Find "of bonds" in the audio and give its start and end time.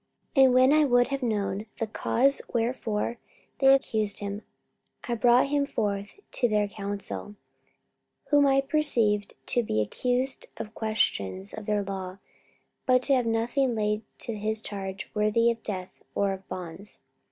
16.33-17.01